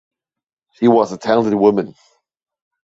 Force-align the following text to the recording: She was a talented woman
She 0.71 0.87
was 0.87 1.11
a 1.11 1.17
talented 1.19 1.53
woman 1.53 1.93